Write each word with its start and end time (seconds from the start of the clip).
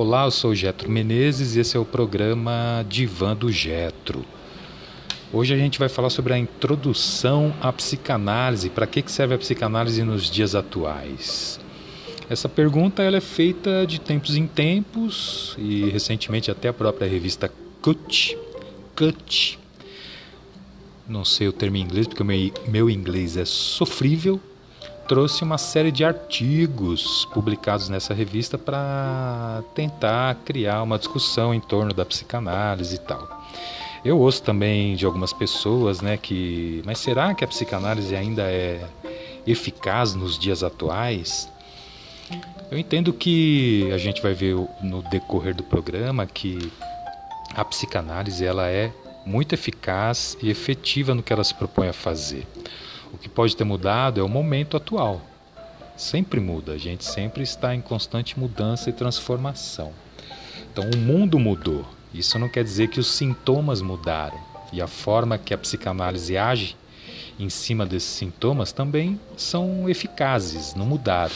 Olá, 0.00 0.26
eu 0.26 0.30
sou 0.30 0.54
Getro 0.54 0.88
Menezes 0.88 1.56
e 1.56 1.58
esse 1.58 1.76
é 1.76 1.80
o 1.80 1.84
programa 1.84 2.86
Divã 2.88 3.34
do 3.34 3.50
Getro. 3.50 4.24
Hoje 5.32 5.52
a 5.52 5.56
gente 5.56 5.76
vai 5.76 5.88
falar 5.88 6.08
sobre 6.08 6.32
a 6.32 6.38
introdução 6.38 7.52
à 7.60 7.72
psicanálise. 7.72 8.70
Para 8.70 8.86
que 8.86 9.02
serve 9.10 9.34
a 9.34 9.38
psicanálise 9.38 10.04
nos 10.04 10.30
dias 10.30 10.54
atuais? 10.54 11.58
Essa 12.30 12.48
pergunta 12.48 13.02
ela 13.02 13.16
é 13.16 13.20
feita 13.20 13.84
de 13.84 14.00
tempos 14.00 14.36
em 14.36 14.46
tempos 14.46 15.56
e 15.58 15.90
recentemente 15.90 16.48
até 16.48 16.68
a 16.68 16.72
própria 16.72 17.08
revista 17.08 17.50
Cut, 17.82 18.38
Cut, 18.94 19.58
não 21.08 21.24
sei 21.24 21.48
o 21.48 21.52
termo 21.52 21.76
em 21.76 21.80
inglês 21.80 22.06
porque 22.06 22.22
meu, 22.22 22.52
meu 22.68 22.88
inglês 22.88 23.36
é 23.36 23.44
sofrível, 23.44 24.40
trouxe 25.08 25.42
uma 25.42 25.56
série 25.56 25.90
de 25.90 26.04
artigos 26.04 27.26
publicados 27.32 27.88
nessa 27.88 28.12
revista 28.12 28.58
para 28.58 29.64
tentar 29.74 30.36
criar 30.44 30.82
uma 30.82 30.98
discussão 30.98 31.54
em 31.54 31.60
torno 31.60 31.94
da 31.94 32.04
psicanálise 32.04 32.96
e 32.96 32.98
tal. 32.98 33.26
Eu 34.04 34.18
ouço 34.18 34.42
também 34.42 34.94
de 34.94 35.06
algumas 35.06 35.32
pessoas, 35.32 36.02
né, 36.02 36.18
que, 36.18 36.82
mas 36.84 36.98
será 36.98 37.34
que 37.34 37.42
a 37.42 37.48
psicanálise 37.48 38.14
ainda 38.14 38.42
é 38.42 38.86
eficaz 39.46 40.14
nos 40.14 40.38
dias 40.38 40.62
atuais? 40.62 41.48
Eu 42.70 42.78
entendo 42.78 43.10
que 43.12 43.90
a 43.92 43.96
gente 43.96 44.20
vai 44.20 44.34
ver 44.34 44.56
no 44.82 45.00
decorrer 45.10 45.54
do 45.54 45.62
programa 45.62 46.26
que 46.26 46.70
a 47.54 47.64
psicanálise 47.64 48.44
ela 48.44 48.68
é 48.68 48.92
muito 49.24 49.54
eficaz 49.54 50.36
e 50.42 50.50
efetiva 50.50 51.14
no 51.14 51.22
que 51.22 51.32
ela 51.32 51.42
se 51.42 51.54
propõe 51.54 51.88
a 51.88 51.94
fazer. 51.94 52.46
O 53.12 53.18
que 53.18 53.28
pode 53.28 53.56
ter 53.56 53.64
mudado 53.64 54.20
é 54.20 54.22
o 54.22 54.28
momento 54.28 54.76
atual. 54.76 55.20
Sempre 55.96 56.38
muda, 56.40 56.72
a 56.72 56.78
gente 56.78 57.04
sempre 57.04 57.42
está 57.42 57.74
em 57.74 57.80
constante 57.80 58.38
mudança 58.38 58.90
e 58.90 58.92
transformação. 58.92 59.92
Então 60.70 60.84
o 60.94 60.96
mundo 60.96 61.38
mudou. 61.38 61.84
Isso 62.12 62.38
não 62.38 62.48
quer 62.48 62.64
dizer 62.64 62.88
que 62.88 63.00
os 63.00 63.08
sintomas 63.08 63.82
mudaram 63.82 64.38
e 64.72 64.80
a 64.80 64.86
forma 64.86 65.38
que 65.38 65.52
a 65.52 65.58
psicanálise 65.58 66.36
age 66.36 66.76
em 67.38 67.48
cima 67.48 67.86
desses 67.86 68.10
sintomas 68.10 68.72
também 68.72 69.18
são 69.36 69.88
eficazes, 69.88 70.74
não 70.74 70.86
mudaram. 70.86 71.34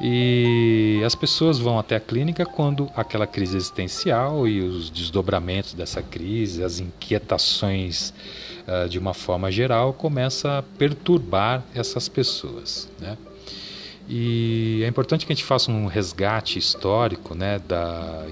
E 0.00 1.02
as 1.04 1.14
pessoas 1.14 1.58
vão 1.58 1.78
até 1.78 1.96
a 1.96 2.00
clínica 2.00 2.46
quando 2.46 2.88
aquela 2.94 3.26
crise 3.26 3.56
existencial 3.56 4.46
e 4.46 4.60
os 4.60 4.90
desdobramentos 4.90 5.74
dessa 5.74 6.00
crise, 6.00 6.62
as 6.62 6.78
inquietações 6.78 8.12
uh, 8.66 8.88
de 8.88 8.98
uma 8.98 9.12
forma 9.12 9.50
geral, 9.50 9.92
começa 9.92 10.58
a 10.58 10.62
perturbar 10.62 11.64
essas 11.74 12.08
pessoas. 12.08 12.88
Né? 13.00 13.18
E 14.08 14.82
é 14.84 14.86
importante 14.86 15.26
que 15.26 15.32
a 15.32 15.34
gente 15.34 15.44
faça 15.44 15.70
um 15.70 15.86
resgate 15.86 16.58
histórico 16.58 17.34
né, 17.34 17.58
da, 17.58 18.24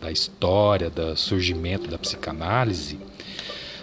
da 0.00 0.12
história, 0.12 0.90
do 0.90 1.16
surgimento 1.16 1.88
da 1.88 1.96
psicanálise, 1.96 2.98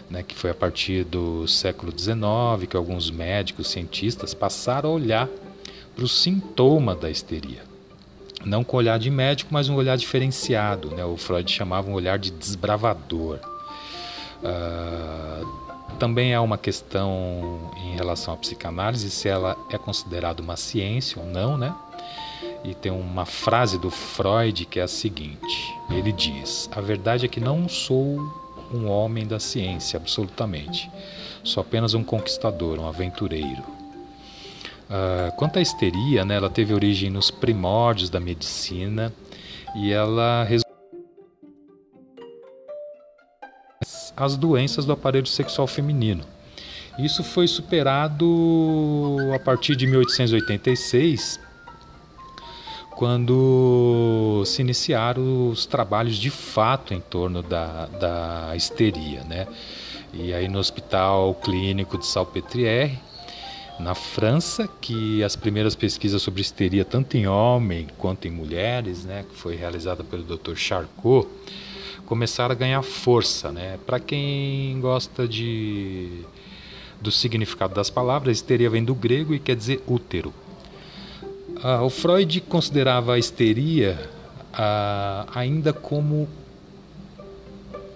né, 0.09 0.21
que 0.21 0.35
foi 0.35 0.51
a 0.51 0.53
partir 0.53 1.03
do 1.05 1.47
século 1.47 1.91
XIX 1.97 2.69
que 2.69 2.77
alguns 2.77 3.09
médicos, 3.09 3.69
cientistas 3.69 4.33
passaram 4.33 4.91
a 4.91 4.93
olhar 4.93 5.29
para 5.95 6.03
o 6.03 6.07
sintoma 6.07 6.95
da 6.95 7.09
histeria. 7.09 7.63
Não 8.45 8.63
com 8.63 8.77
olhar 8.77 8.97
de 8.97 9.09
médico, 9.09 9.53
mas 9.53 9.69
um 9.69 9.75
olhar 9.75 9.95
diferenciado. 9.97 10.89
Né? 10.89 11.05
O 11.05 11.17
Freud 11.17 11.49
chamava 11.51 11.89
um 11.89 11.93
olhar 11.93 12.17
de 12.17 12.31
desbravador. 12.31 13.39
Uh, 14.41 15.61
também 15.99 16.33
há 16.33 16.41
uma 16.41 16.57
questão 16.57 17.71
em 17.77 17.95
relação 17.95 18.33
à 18.33 18.37
psicanálise, 18.37 19.11
se 19.11 19.27
ela 19.27 19.55
é 19.69 19.77
considerada 19.77 20.41
uma 20.41 20.57
ciência 20.57 21.21
ou 21.21 21.27
não, 21.27 21.57
né? 21.57 21.75
E 22.63 22.73
tem 22.73 22.91
uma 22.91 23.25
frase 23.25 23.77
do 23.77 23.91
Freud 23.91 24.65
que 24.65 24.79
é 24.79 24.83
a 24.83 24.87
seguinte: 24.87 25.75
ele 25.91 26.11
diz, 26.11 26.69
a 26.71 26.81
verdade 26.81 27.25
é 27.25 27.27
que 27.27 27.39
não 27.39 27.69
sou 27.69 28.19
um 28.73 28.87
homem 28.87 29.27
da 29.27 29.39
ciência, 29.39 29.97
absolutamente. 29.97 30.89
Sou 31.43 31.61
apenas 31.61 31.93
um 31.93 32.03
conquistador, 32.03 32.79
um 32.79 32.87
aventureiro. 32.87 33.80
Uh, 34.91 35.31
quanto 35.37 35.57
à 35.57 35.61
histeria, 35.61 36.25
né, 36.25 36.35
ela 36.35 36.49
teve 36.49 36.73
origem 36.73 37.09
nos 37.09 37.31
primórdios 37.31 38.09
da 38.09 38.19
medicina 38.19 39.13
e 39.73 39.89
ela 39.89 40.45
as 44.17 44.35
doenças 44.35 44.85
do 44.85 44.91
aparelho 44.91 45.27
sexual 45.27 45.65
feminino. 45.65 46.25
Isso 46.99 47.23
foi 47.23 47.47
superado 47.47 49.17
a 49.33 49.39
partir 49.39 49.77
de 49.77 49.87
1886, 49.87 51.39
quando 52.91 54.43
se 54.45 54.61
iniciaram 54.61 55.49
os 55.49 55.65
trabalhos 55.65 56.17
de 56.17 56.29
fato 56.29 56.93
em 56.93 56.99
torno 56.99 57.41
da, 57.41 57.85
da 57.85 58.55
histeria. 58.57 59.23
Né? 59.23 59.47
E 60.13 60.33
aí 60.33 60.49
no 60.49 60.59
Hospital 60.59 61.33
Clínico 61.35 61.97
de 61.97 62.05
Salpêtrière, 62.05 62.99
na 63.81 63.95
França, 63.95 64.69
que 64.79 65.23
as 65.23 65.35
primeiras 65.35 65.75
pesquisas 65.75 66.21
sobre 66.21 66.41
histeria, 66.41 66.85
tanto 66.85 67.17
em 67.17 67.27
homem 67.27 67.87
quanto 67.97 68.27
em 68.27 68.31
mulheres, 68.31 69.03
né, 69.03 69.25
que 69.27 69.35
foi 69.35 69.55
realizada 69.55 70.03
pelo 70.03 70.23
Dr. 70.23 70.55
Charcot, 70.55 71.27
começaram 72.05 72.51
a 72.51 72.55
ganhar 72.55 72.81
força. 72.81 73.51
Né? 73.51 73.77
Para 73.85 73.99
quem 73.99 74.79
gosta 74.79 75.27
de 75.27 76.23
do 77.01 77.11
significado 77.11 77.73
das 77.73 77.89
palavras, 77.89 78.37
histeria 78.37 78.69
vem 78.69 78.83
do 78.83 78.93
grego 78.93 79.33
e 79.33 79.39
quer 79.39 79.55
dizer 79.55 79.81
útero. 79.87 80.31
Ah, 81.63 81.81
o 81.81 81.89
Freud 81.89 82.41
considerava 82.41 83.15
a 83.15 83.17
histeria 83.17 84.07
ah, 84.53 85.25
ainda 85.33 85.73
como 85.73 86.29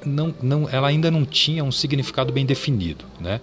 não, 0.04 0.34
não, 0.42 0.70
ela 0.70 0.88
ainda 0.88 1.12
não 1.12 1.26
tinha 1.26 1.64
um 1.64 1.72
significado 1.72 2.32
bem 2.32 2.46
definido, 2.46 3.06
né? 3.20 3.42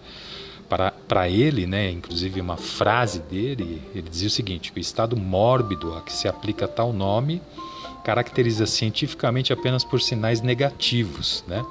Para 1.08 1.28
ele, 1.28 1.66
né, 1.66 1.90
inclusive 1.90 2.40
uma 2.40 2.56
frase 2.56 3.20
dele, 3.20 3.82
ele 3.94 4.08
dizia 4.08 4.28
o 4.28 4.30
seguinte: 4.30 4.72
o 4.74 4.78
estado 4.78 5.16
mórbido 5.16 5.94
a 5.94 6.00
que 6.00 6.12
se 6.12 6.26
aplica 6.26 6.66
tal 6.66 6.92
nome 6.92 7.42
caracteriza 8.04 8.66
cientificamente 8.66 9.52
apenas 9.52 9.84
por 9.84 10.00
sinais 10.00 10.40
negativos, 10.40 11.44
né? 11.46 11.64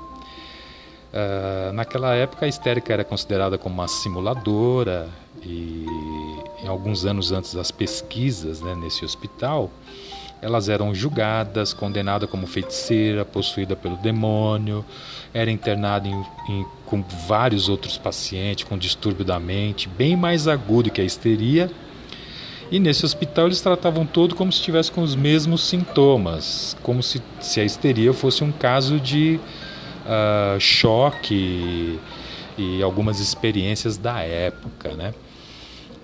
Uh, 1.12 1.74
naquela 1.74 2.16
época 2.16 2.46
a 2.46 2.48
histérica 2.48 2.94
era 2.94 3.04
considerada 3.04 3.58
como 3.58 3.76
uma 3.76 3.88
simuladora 3.90 5.10
e 5.44 5.86
em 6.64 6.68
alguns 6.68 7.04
anos 7.04 7.34
antes 7.34 7.54
das 7.54 7.70
pesquisas 7.70 8.62
né, 8.62 8.74
nesse 8.76 9.04
hospital 9.04 9.70
elas 10.42 10.70
eram 10.70 10.94
julgadas, 10.94 11.74
condenadas 11.74 12.30
como 12.30 12.48
feiticeira, 12.48 13.24
possuída 13.24 13.76
pelo 13.76 13.96
demônio, 13.98 14.84
era 15.34 15.52
internada 15.52 16.08
em, 16.08 16.26
em, 16.50 16.66
com 16.86 17.04
vários 17.28 17.70
outros 17.70 17.98
pacientes 17.98 18.64
com 18.64 18.78
distúrbio 18.78 19.24
da 19.24 19.40
mente, 19.40 19.88
bem 19.88 20.16
mais 20.16 20.48
agudo 20.48 20.90
que 20.90 21.00
a 21.00 21.04
histeria. 21.04 21.70
E 22.72 22.80
nesse 22.80 23.06
hospital 23.06 23.48
eles 23.48 23.60
tratavam 23.60 24.06
todo 24.06 24.34
como 24.34 24.52
se 24.52 24.60
estivesse 24.60 24.92
com 24.92 25.02
os 25.02 25.14
mesmos 25.14 25.62
sintomas, 25.62 26.76
como 26.82 27.04
se, 27.04 27.22
se 27.40 27.60
a 27.60 27.66
histeria 27.66 28.14
fosse 28.14 28.44
um 28.44 28.52
caso 28.52 29.00
de 29.00 29.40
uh, 30.06 30.60
choque 30.60 32.00
e 32.58 32.82
algumas 32.82 33.20
experiências 33.20 33.98
da 33.98 34.22
época, 34.22 34.94
né? 34.94 35.14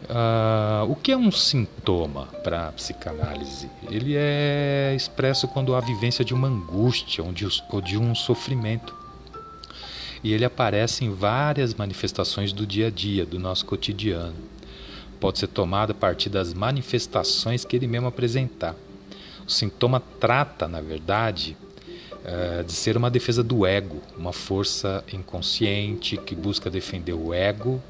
Uh, 0.09 0.90
o 0.90 0.95
que 0.95 1.12
é 1.12 1.18
um 1.18 1.29
sintoma 1.31 2.28
para 2.41 2.69
a 2.69 2.72
psicanálise? 2.72 3.69
Ele 3.90 4.16
é 4.16 4.94
expresso 4.95 5.50
quando 5.50 5.75
há 5.75 5.81
vivência 5.81 6.23
de 6.23 6.34
uma 6.34 6.47
angústia 6.47 7.22
ou 7.23 7.81
de 7.81 7.97
um 7.97 8.16
sofrimento. 8.16 8.96
E 10.23 10.31
ele 10.31 10.46
aparece 10.46 11.03
em 11.03 11.13
várias 11.13 11.73
manifestações 11.73 12.53
do 12.53 12.66
dia 12.66 12.88
a 12.88 12.90
dia, 12.90 13.25
do 13.25 13.38
nosso 13.38 13.66
cotidiano. 13.66 14.35
Pode 15.19 15.40
ser 15.40 15.47
tomado 15.47 15.91
a 15.91 15.96
partir 15.96 16.29
das 16.29 16.53
manifestações 16.53 17.66
que 17.66 17.76
ele 17.76 17.87
mesmo 17.87 18.08
apresentar. 18.08 18.76
O 19.46 19.52
sintoma 19.52 20.02
trata, 20.20 20.67
na 20.67 20.79
verdade, 20.79 21.58
uh, 22.23 22.64
de 22.64 22.72
ser 22.72 22.96
uma 22.96 23.09
defesa 23.09 23.43
do 23.43 23.66
ego, 23.66 24.02
uma 24.17 24.31
força 24.31 25.03
inconsciente 25.11 26.16
que 26.16 26.34
busca 26.34 26.70
defender 26.70 27.14
o 27.14 27.34
ego 27.34 27.81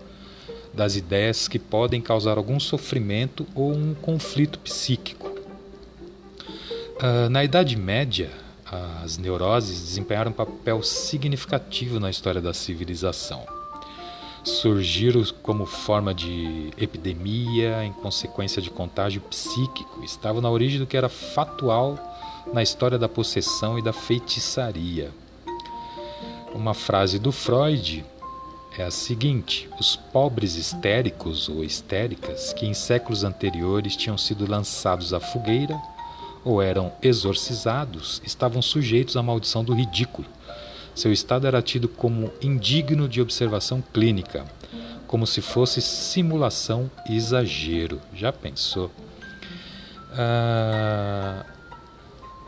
das 0.78 0.96
ideias 0.96 1.48
que 1.48 1.58
podem 1.58 2.00
causar 2.00 2.38
algum 2.38 2.60
sofrimento 2.60 3.46
ou 3.56 3.74
um 3.74 3.96
conflito 3.96 4.60
psíquico. 4.60 5.28
Uh, 6.98 7.30
na 7.30 7.44
Idade 7.44 7.76
Média, 7.76 8.30
as 9.04 9.18
neuroses 9.18 9.80
desempenharam 9.82 10.30
um 10.30 10.34
papel 10.34 10.84
significativo 10.84 12.00
na 12.00 12.10
história 12.10 12.40
da 12.40 12.54
civilização. 12.54 13.46
Surgiram 14.44 15.24
como 15.42 15.66
forma 15.66 16.14
de 16.14 16.72
epidemia 16.78 17.84
em 17.84 17.92
consequência 17.92 18.62
de 18.62 18.70
contágio 18.70 19.20
psíquico, 19.22 20.04
estavam 20.04 20.42
na 20.42 20.50
origem 20.50 20.80
do 20.80 20.86
que 20.86 20.96
era 20.96 21.10
fatual 21.10 21.98
na 22.54 22.62
história 22.62 23.00
da 23.00 23.10
possessão 23.10 23.80
e 23.80 23.82
da 23.82 23.92
feitiçaria. 23.92 25.12
Uma 26.54 26.74
frase 26.74 27.20
do 27.20 27.32
Freud 27.32 28.06
é 28.82 28.86
a 28.86 28.92
seguinte: 28.92 29.70
os 29.80 29.96
pobres 29.96 30.56
histéricos 30.56 31.50
ou 31.50 31.64
histéricas 31.64 32.54
que 32.54 32.66
em 32.66 32.74
séculos 32.74 33.24
anteriores 33.24 33.96
tinham 33.96 34.18
sido 34.18 34.50
lançados 34.50 35.14
à 35.14 35.20
fogueira 35.20 35.80
ou 36.44 36.62
eram 36.62 36.94
exorcizados, 37.02 38.22
estavam 38.26 38.62
sujeitos 38.62 39.18
à 39.18 39.24
maldição 39.24 39.64
do 39.64 39.74
ridículo. 39.74 40.28
Seu 40.96 41.12
estado 41.12 41.46
era 41.46 41.62
tido 41.62 41.88
como 41.88 42.32
indigno 42.42 43.08
de 43.08 43.22
observação 43.22 43.84
clínica, 43.94 44.46
como 45.08 45.28
se 45.28 45.42
fosse 45.42 45.82
simulação 45.82 46.90
e 47.10 47.16
exagero. 47.16 48.02
Já 48.14 48.32
pensou? 48.32 48.90
Ah, 50.14 51.46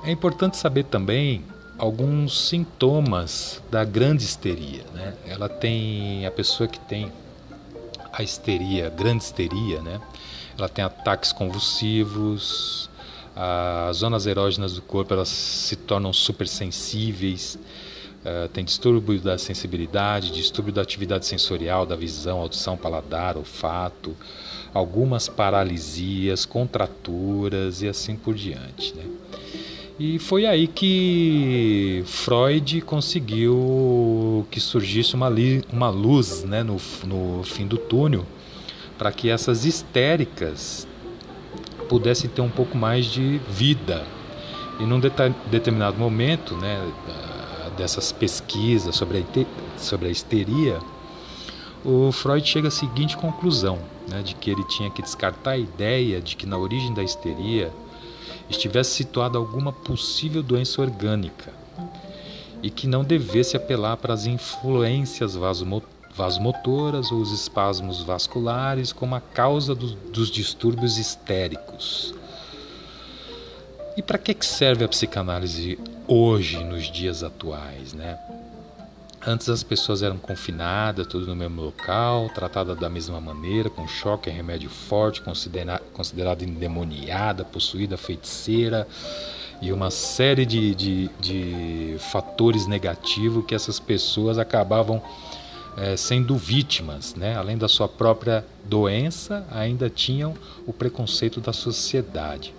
é 0.03 0.11
importante 0.11 0.57
saber 0.57 0.85
também 0.85 1.43
alguns 1.79 2.47
sintomas 2.49 3.63
da 3.71 3.83
grande 3.85 4.23
histeria. 4.23 4.83
Né? 4.93 5.13
Ela 5.25 5.47
tem 5.47 6.25
a 6.25 6.31
pessoa 6.31 6.67
que 6.67 6.79
tem 6.79 7.11
a 8.11 8.21
histeria, 8.21 8.89
grande 8.89 9.23
histeria, 9.23 9.81
né? 9.81 9.99
Ela 10.57 10.67
tem 10.67 10.83
ataques 10.83 11.31
convulsivos, 11.31 12.89
as 13.33 13.97
zonas 13.97 14.25
erógenas 14.25 14.73
do 14.73 14.81
corpo 14.81 15.13
elas 15.13 15.29
se 15.29 15.77
tornam 15.77 16.11
supersensíveis, 16.11 17.57
uh, 18.25 18.49
tem 18.49 18.65
distúrbio 18.65 19.21
da 19.21 19.37
sensibilidade, 19.37 20.33
distúrbio 20.33 20.73
da 20.73 20.81
atividade 20.81 21.25
sensorial, 21.25 21.85
da 21.85 21.95
visão, 21.95 22.39
audição, 22.39 22.75
paladar, 22.75 23.37
olfato, 23.37 24.13
algumas 24.73 25.29
paralisias, 25.29 26.45
contraturas 26.45 27.81
e 27.81 27.87
assim 27.87 28.17
por 28.17 28.33
diante, 28.33 28.93
né? 28.95 29.05
E 29.99 30.17
foi 30.17 30.45
aí 30.45 30.65
que 30.65 32.01
Freud 32.05 32.79
conseguiu 32.83 34.47
que 34.49 34.57
surgisse 34.57 35.13
uma, 35.13 35.27
li, 35.27 35.61
uma 35.73 35.89
luz 35.89 36.45
né, 36.45 36.63
no, 36.63 36.77
no 37.03 37.43
fim 37.43 37.67
do 37.67 37.77
túnel 37.77 38.25
para 38.97 39.11
que 39.11 39.29
essas 39.29 39.65
histéricas 39.65 40.87
pudessem 41.89 42.29
ter 42.29 42.39
um 42.39 42.49
pouco 42.49 42.77
mais 42.77 43.07
de 43.07 43.41
vida. 43.49 44.07
E 44.79 44.83
num 44.83 45.01
determinado 45.51 45.97
momento 45.97 46.55
né, 46.55 46.81
dessas 47.75 48.13
pesquisas 48.13 48.95
sobre 48.95 49.17
a, 49.17 49.77
sobre 49.77 50.07
a 50.07 50.11
histeria, 50.11 50.79
o 51.83 52.09
Freud 52.13 52.47
chega 52.47 52.69
à 52.69 52.71
seguinte 52.71 53.17
conclusão, 53.17 53.77
né, 54.07 54.21
de 54.21 54.33
que 54.33 54.49
ele 54.49 54.63
tinha 54.63 54.89
que 54.89 55.01
descartar 55.01 55.51
a 55.51 55.57
ideia 55.57 56.21
de 56.21 56.37
que 56.37 56.45
na 56.45 56.57
origem 56.57 56.93
da 56.93 57.03
histeria 57.03 57.69
estivesse 58.49 58.91
situada 58.91 59.37
alguma 59.37 59.71
possível 59.71 60.41
doença 60.41 60.81
orgânica 60.81 61.53
e 62.61 62.69
que 62.69 62.87
não 62.87 63.03
devesse 63.03 63.55
apelar 63.55 63.97
para 63.97 64.13
as 64.13 64.25
influências 64.25 65.35
vasomotoras 66.15 67.11
ou 67.11 67.19
os 67.19 67.31
espasmos 67.31 68.01
vasculares 68.01 68.91
como 68.91 69.15
a 69.15 69.21
causa 69.21 69.73
do, 69.73 69.95
dos 69.95 70.29
distúrbios 70.29 70.97
histéricos. 70.97 72.13
E 73.95 74.01
para 74.01 74.17
que 74.17 74.35
serve 74.45 74.83
a 74.83 74.87
psicanálise 74.87 75.77
hoje, 76.07 76.63
nos 76.63 76.91
dias 76.91 77.23
atuais, 77.23 77.93
né? 77.93 78.17
Antes 79.25 79.49
as 79.49 79.63
pessoas 79.63 80.01
eram 80.01 80.17
confinadas, 80.17 81.05
tudo 81.05 81.27
no 81.27 81.35
mesmo 81.35 81.61
local, 81.61 82.29
tratadas 82.29 82.77
da 82.79 82.89
mesma 82.89 83.19
maneira, 83.19 83.69
com 83.69 83.85
choque, 83.85 84.29
remédio 84.29 84.69
forte, 84.69 85.21
considera 85.21 85.81
considerada 85.93 86.43
endemoniada, 86.43 87.43
possuída 87.43 87.97
feiticeira 87.97 88.87
e 89.61 89.73
uma 89.73 89.91
série 89.91 90.45
de, 90.45 90.73
de, 90.73 91.09
de 91.19 91.95
fatores 92.11 92.65
negativos 92.65 93.45
que 93.45 93.53
essas 93.53 93.77
pessoas 93.77 94.37
acabavam 94.37 95.01
é, 95.75 95.97
sendo 95.97 96.37
vítimas, 96.37 97.13
né? 97.13 97.35
além 97.35 97.57
da 97.57 97.67
sua 97.67 97.89
própria 97.89 98.45
doença, 98.63 99.45
ainda 99.51 99.89
tinham 99.89 100.33
o 100.65 100.71
preconceito 100.71 101.41
da 101.41 101.51
sociedade. 101.51 102.53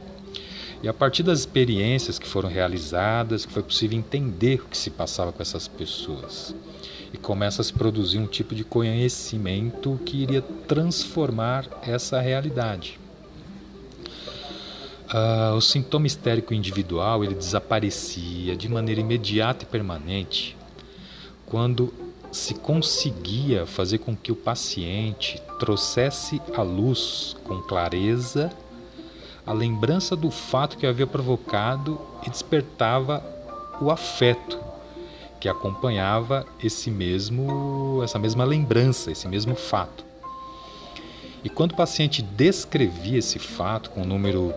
E 0.83 0.89
a 0.89 0.95
partir 0.95 1.23
das 1.23 1.41
experiências 1.41 2.19
que 2.19 2.27
foram 2.27 2.49
realizadas, 2.49 3.45
foi 3.45 3.63
possível 3.63 3.99
entender 3.99 4.63
o 4.63 4.69
que 4.69 4.79
se 4.79 4.91
passava 4.91 5.31
com 5.31 5.43
essas 5.43 5.69
pessoas. 5.69 6.55
E 7.13 7.19
começa 7.19 7.61
a 7.61 7.65
se 7.65 7.73
produzir 7.73 8.19
um 8.19 8.27
tipo 8.27 8.55
de 8.55 8.65
conhecimento 8.65 10.01
que 10.07 10.23
iria 10.23 10.41
transformar 10.67 11.67
essa 11.83 12.19
realidade. 12.21 12.99
Uh, 15.13 15.57
o 15.57 15.61
sintoma 15.61 16.07
histérico 16.07 16.55
individual 16.55 17.25
ele 17.25 17.35
desaparecia 17.35 18.57
de 18.57 18.69
maneira 18.69 19.01
imediata 19.01 19.65
e 19.65 19.67
permanente 19.67 20.57
quando 21.45 21.93
se 22.31 22.55
conseguia 22.55 23.67
fazer 23.67 23.99
com 23.99 24.15
que 24.15 24.31
o 24.31 24.37
paciente 24.37 25.43
trouxesse 25.59 26.41
à 26.55 26.63
luz 26.63 27.37
com 27.43 27.61
clareza 27.61 28.53
a 29.47 29.53
lembrança 29.53 30.15
do 30.15 30.31
fato 30.31 30.77
que 30.77 30.87
havia 30.87 31.07
provocado 31.07 32.01
e 32.27 32.31
despertava 32.31 33.25
o 33.81 33.91
afeto 33.91 34.59
que 35.41 35.49
acompanhava 35.49 36.45
esse 36.63 36.91
mesmo 36.91 38.01
essa 38.05 38.19
mesma 38.19 38.45
lembrança, 38.45 39.11
esse 39.11 39.27
mesmo 39.27 39.55
fato. 39.55 40.05
E 41.43 41.49
quando 41.49 41.73
o 41.73 41.77
paciente 41.77 42.21
descrevia 42.21 43.19
esse 43.19 43.39
fato 43.39 43.91
com 43.91 44.03
um 44.03 44.07
número 44.07 44.53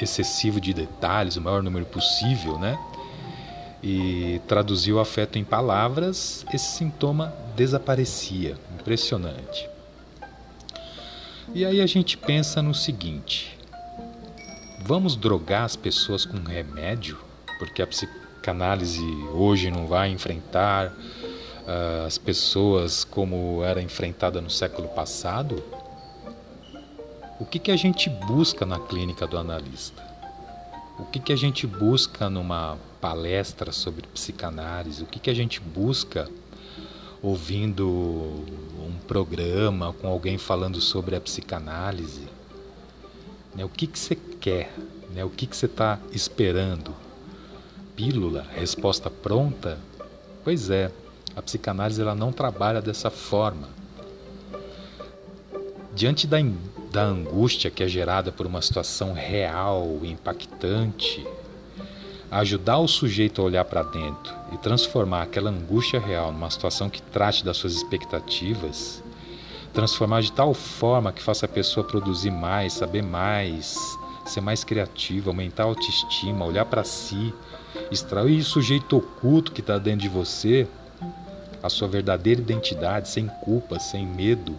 excessivo 0.00 0.60
de 0.60 0.72
detalhes, 0.72 1.36
o 1.36 1.40
maior 1.40 1.62
número 1.62 1.84
possível, 1.86 2.58
né? 2.58 2.78
E 3.82 4.40
traduzia 4.46 4.94
o 4.94 5.00
afeto 5.00 5.38
em 5.38 5.44
palavras, 5.44 6.46
esse 6.52 6.76
sintoma 6.78 7.34
desaparecia. 7.56 8.56
Impressionante. 8.78 9.68
E 11.52 11.64
aí 11.64 11.80
a 11.80 11.86
gente 11.86 12.16
pensa 12.16 12.62
no 12.62 12.72
seguinte: 12.72 13.53
Vamos 14.86 15.16
drogar 15.16 15.64
as 15.64 15.76
pessoas 15.76 16.26
com 16.26 16.36
remédio? 16.36 17.16
Porque 17.58 17.80
a 17.80 17.86
psicanálise 17.86 19.02
hoje 19.32 19.70
não 19.70 19.86
vai 19.86 20.10
enfrentar 20.10 20.88
uh, 20.88 22.06
as 22.06 22.18
pessoas 22.18 23.02
como 23.02 23.64
era 23.64 23.80
enfrentada 23.80 24.42
no 24.42 24.50
século 24.50 24.86
passado? 24.88 25.64
O 27.40 27.46
que, 27.46 27.58
que 27.58 27.70
a 27.70 27.76
gente 27.76 28.10
busca 28.10 28.66
na 28.66 28.78
clínica 28.78 29.26
do 29.26 29.38
analista? 29.38 30.04
O 30.98 31.06
que, 31.06 31.18
que 31.18 31.32
a 31.32 31.36
gente 31.36 31.66
busca 31.66 32.28
numa 32.28 32.76
palestra 33.00 33.72
sobre 33.72 34.06
psicanálise? 34.08 35.02
O 35.02 35.06
que, 35.06 35.18
que 35.18 35.30
a 35.30 35.34
gente 35.34 35.60
busca 35.60 36.28
ouvindo 37.22 37.88
um 37.88 38.98
programa 39.08 39.94
com 39.94 40.08
alguém 40.08 40.36
falando 40.36 40.78
sobre 40.78 41.16
a 41.16 41.20
psicanálise? 41.22 42.33
Né? 43.54 43.64
O 43.64 43.68
que, 43.68 43.86
que 43.86 43.98
você 43.98 44.14
quer? 44.14 44.72
Né? 45.14 45.24
O 45.24 45.30
que, 45.30 45.46
que 45.46 45.56
você 45.56 45.66
está 45.66 45.98
esperando? 46.12 46.94
Pílula? 47.94 48.46
Resposta 48.54 49.08
pronta? 49.08 49.78
Pois 50.42 50.70
é, 50.70 50.90
a 51.36 51.40
psicanálise 51.40 52.00
ela 52.00 52.14
não 52.14 52.32
trabalha 52.32 52.82
dessa 52.82 53.10
forma. 53.10 53.68
Diante 55.94 56.26
da, 56.26 56.38
da 56.90 57.04
angústia 57.04 57.70
que 57.70 57.82
é 57.82 57.88
gerada 57.88 58.32
por 58.32 58.46
uma 58.46 58.60
situação 58.60 59.12
real 59.12 60.00
impactante, 60.02 61.24
ajudar 62.30 62.78
o 62.78 62.88
sujeito 62.88 63.40
a 63.40 63.44
olhar 63.44 63.64
para 63.64 63.84
dentro 63.84 64.34
e 64.52 64.58
transformar 64.58 65.22
aquela 65.22 65.50
angústia 65.50 66.00
real 66.00 66.32
numa 66.32 66.50
situação 66.50 66.90
que 66.90 67.00
trate 67.00 67.44
das 67.44 67.56
suas 67.56 67.74
expectativas 67.74 69.03
transformar 69.74 70.22
de 70.22 70.30
tal 70.30 70.54
forma 70.54 71.12
que 71.12 71.20
faça 71.20 71.46
a 71.46 71.48
pessoa 71.48 71.84
produzir 71.84 72.30
mais, 72.30 72.74
saber 72.74 73.02
mais, 73.02 73.76
ser 74.24 74.40
mais 74.40 74.62
criativa, 74.62 75.30
aumentar 75.30 75.64
a 75.64 75.66
autoestima, 75.66 76.46
olhar 76.46 76.64
para 76.64 76.84
si, 76.84 77.34
extrair 77.90 78.38
o 78.38 78.44
sujeito 78.44 78.96
oculto 78.96 79.50
que 79.50 79.60
está 79.60 79.76
dentro 79.76 80.02
de 80.02 80.08
você, 80.08 80.68
a 81.60 81.68
sua 81.68 81.88
verdadeira 81.88 82.40
identidade, 82.40 83.08
sem 83.08 83.26
culpa, 83.26 83.80
sem 83.80 84.06
medo. 84.06 84.56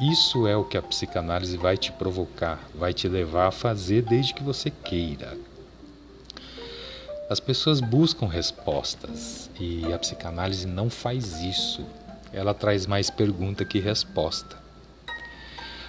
Isso 0.00 0.46
é 0.46 0.56
o 0.56 0.64
que 0.64 0.76
a 0.76 0.82
psicanálise 0.82 1.56
vai 1.56 1.76
te 1.76 1.90
provocar, 1.92 2.60
vai 2.74 2.92
te 2.92 3.08
levar 3.08 3.48
a 3.48 3.50
fazer 3.50 4.02
desde 4.02 4.34
que 4.34 4.42
você 4.42 4.70
queira. 4.70 5.36
As 7.30 7.38
pessoas 7.38 7.80
buscam 7.80 8.26
respostas 8.26 9.48
e 9.58 9.90
a 9.92 9.98
psicanálise 9.98 10.66
não 10.66 10.90
faz 10.90 11.40
isso 11.42 11.86
ela 12.32 12.54
traz 12.54 12.86
mais 12.86 13.10
pergunta 13.10 13.64
que 13.64 13.78
resposta. 13.78 14.56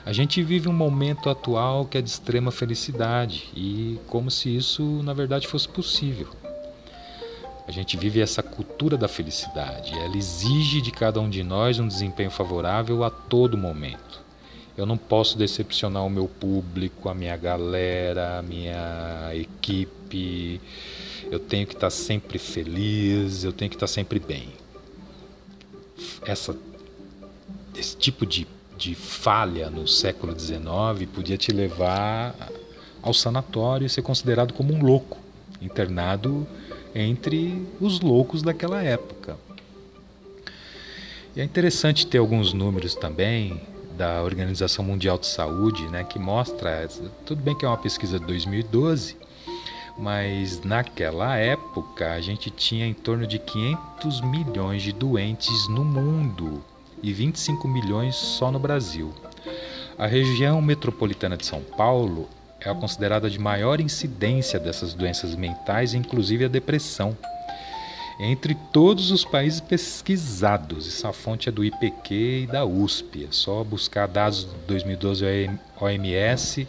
A 0.03 0.11
gente 0.11 0.41
vive 0.41 0.67
um 0.67 0.73
momento 0.73 1.29
atual 1.29 1.85
que 1.85 1.97
é 1.97 2.01
de 2.01 2.09
extrema 2.09 2.51
felicidade 2.51 3.49
e 3.55 3.99
como 4.07 4.31
se 4.31 4.55
isso 4.55 4.83
na 5.03 5.13
verdade 5.13 5.47
fosse 5.47 5.67
possível. 5.67 6.27
A 7.67 7.71
gente 7.71 7.95
vive 7.95 8.19
essa 8.19 8.41
cultura 8.41 8.97
da 8.97 9.07
felicidade, 9.07 9.93
ela 9.93 10.17
exige 10.17 10.81
de 10.81 10.91
cada 10.91 11.21
um 11.21 11.29
de 11.29 11.43
nós 11.43 11.79
um 11.79 11.87
desempenho 11.87 12.31
favorável 12.31 13.03
a 13.03 13.11
todo 13.11 13.57
momento. 13.57 14.19
Eu 14.75 14.85
não 14.87 14.97
posso 14.97 15.37
decepcionar 15.37 16.03
o 16.03 16.09
meu 16.09 16.27
público, 16.27 17.07
a 17.07 17.13
minha 17.13 17.37
galera, 17.37 18.39
a 18.39 18.41
minha 18.41 19.29
equipe. 19.33 20.59
Eu 21.29 21.39
tenho 21.39 21.67
que 21.67 21.75
estar 21.75 21.91
sempre 21.91 22.39
feliz, 22.39 23.43
eu 23.43 23.53
tenho 23.53 23.69
que 23.69 23.75
estar 23.75 23.87
sempre 23.87 24.19
bem 24.19 24.60
essa, 26.25 26.55
esse 27.75 27.95
tipo 27.95 28.25
de, 28.25 28.47
de 28.77 28.95
falha 28.95 29.69
no 29.69 29.87
século 29.87 30.37
XIX 30.37 31.09
podia 31.13 31.37
te 31.37 31.51
levar 31.51 32.35
ao 33.01 33.13
sanatório 33.13 33.85
e 33.85 33.89
ser 33.89 34.01
considerado 34.01 34.53
como 34.53 34.73
um 34.73 34.83
louco, 34.83 35.19
internado 35.61 36.47
entre 36.93 37.65
os 37.79 37.99
loucos 37.99 38.41
daquela 38.41 38.81
época. 38.81 39.37
E 41.35 41.41
é 41.41 41.43
interessante 41.43 42.05
ter 42.05 42.17
alguns 42.17 42.53
números 42.53 42.93
também 42.93 43.61
da 43.97 44.21
Organização 44.23 44.83
Mundial 44.83 45.17
de 45.17 45.27
Saúde, 45.27 45.87
né, 45.89 46.03
que 46.03 46.19
mostra, 46.19 46.89
tudo 47.25 47.41
bem 47.41 47.57
que 47.57 47.65
é 47.65 47.67
uma 47.67 47.77
pesquisa 47.77 48.19
de 48.19 48.25
2012, 48.25 49.15
mas 50.01 50.59
naquela 50.63 51.37
época 51.37 52.11
a 52.11 52.19
gente 52.19 52.49
tinha 52.49 52.87
em 52.87 52.93
torno 52.93 53.27
de 53.27 53.37
500 53.37 54.21
milhões 54.21 54.81
de 54.81 54.91
doentes 54.91 55.67
no 55.69 55.85
mundo 55.85 56.65
e 57.03 57.13
25 57.13 57.67
milhões 57.67 58.15
só 58.15 58.51
no 58.51 58.57
Brasil. 58.57 59.13
A 59.99 60.07
região 60.07 60.59
metropolitana 60.59 61.37
de 61.37 61.45
São 61.45 61.61
Paulo 61.61 62.27
é 62.59 62.73
considerada 62.73 63.29
de 63.29 63.37
maior 63.37 63.79
incidência 63.79 64.59
dessas 64.59 64.95
doenças 64.95 65.35
mentais, 65.35 65.93
inclusive 65.93 66.45
a 66.45 66.47
depressão. 66.47 67.15
Entre 68.19 68.55
todos 68.73 69.11
os 69.11 69.23
países 69.23 69.59
pesquisados, 69.59 70.87
essa 70.87 71.13
fonte 71.13 71.47
é 71.47 71.51
do 71.51 71.63
IPQ 71.63 72.43
e 72.43 72.47
da 72.47 72.65
USP. 72.65 73.25
É 73.25 73.31
só 73.31 73.63
buscar 73.63 74.07
dados 74.07 74.45
de 74.45 74.51
2012 74.67 75.49
OMS 75.79 76.67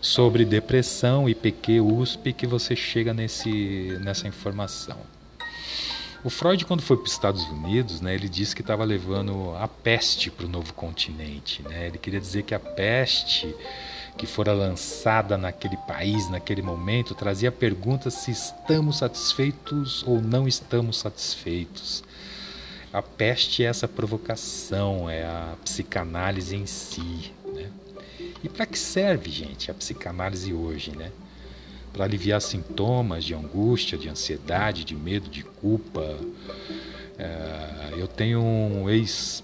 sobre 0.00 0.44
depressão, 0.44 1.28
IPQ, 1.28 1.80
USP, 1.80 2.32
que 2.32 2.46
você 2.46 2.74
chega 2.76 3.12
nesse, 3.12 3.98
nessa 4.00 4.28
informação. 4.28 4.98
O 6.24 6.30
Freud, 6.30 6.64
quando 6.64 6.82
foi 6.82 6.96
para 6.96 7.06
os 7.06 7.12
Estados 7.12 7.44
Unidos, 7.44 8.00
né, 8.00 8.14
ele 8.14 8.28
disse 8.28 8.54
que 8.54 8.60
estava 8.60 8.84
levando 8.84 9.54
a 9.56 9.68
peste 9.68 10.30
para 10.30 10.46
o 10.46 10.48
novo 10.48 10.74
continente. 10.74 11.62
Né? 11.62 11.86
Ele 11.86 11.98
queria 11.98 12.20
dizer 12.20 12.42
que 12.42 12.54
a 12.54 12.60
peste 12.60 13.54
que 14.16 14.26
fora 14.26 14.52
lançada 14.52 15.38
naquele 15.38 15.76
país, 15.76 16.28
naquele 16.28 16.60
momento, 16.60 17.14
trazia 17.14 17.52
perguntas 17.52 18.14
se 18.14 18.32
estamos 18.32 18.98
satisfeitos 18.98 20.02
ou 20.02 20.20
não 20.20 20.48
estamos 20.48 20.98
satisfeitos. 20.98 22.02
A 22.92 23.00
peste 23.00 23.62
é 23.62 23.66
essa 23.66 23.86
provocação, 23.86 25.08
é 25.08 25.24
a 25.24 25.54
psicanálise 25.62 26.56
em 26.56 26.66
si. 26.66 27.32
E 28.42 28.48
para 28.48 28.66
que 28.66 28.78
serve, 28.78 29.30
gente, 29.30 29.70
a 29.70 29.74
psicanálise 29.74 30.52
hoje? 30.52 30.96
Né? 30.96 31.10
para 31.92 32.04
aliviar 32.04 32.40
sintomas 32.40 33.24
de 33.24 33.34
angústia, 33.34 33.98
de 33.98 34.08
ansiedade, 34.08 34.84
de 34.84 34.94
medo, 34.94 35.28
de 35.28 35.42
culpa. 35.42 36.16
É, 37.18 37.94
eu 37.96 38.06
tenho 38.06 38.40
um 38.40 38.88
ex 38.88 39.42